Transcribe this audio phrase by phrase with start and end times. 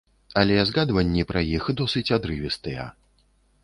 [0.41, 2.93] Але згадванні пра іх досыць адрывістыя.